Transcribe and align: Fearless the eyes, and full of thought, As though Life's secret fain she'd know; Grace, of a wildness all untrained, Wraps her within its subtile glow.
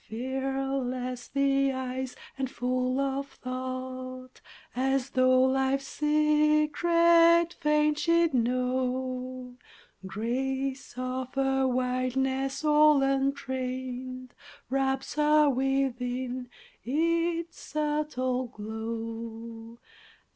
Fearless 0.09 1.27
the 1.27 1.71
eyes, 1.71 2.15
and 2.35 2.49
full 2.49 2.99
of 2.99 3.27
thought, 3.33 4.41
As 4.75 5.11
though 5.11 5.43
Life's 5.43 5.87
secret 5.87 7.53
fain 7.61 7.93
she'd 7.93 8.33
know; 8.33 9.57
Grace, 10.07 10.95
of 10.97 11.37
a 11.37 11.67
wildness 11.67 12.65
all 12.65 13.03
untrained, 13.03 14.33
Wraps 14.71 15.13
her 15.17 15.47
within 15.51 16.49
its 16.83 17.59
subtile 17.59 18.47
glow. 18.47 19.77